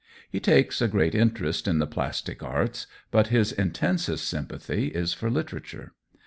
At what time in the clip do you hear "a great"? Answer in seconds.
0.81-1.13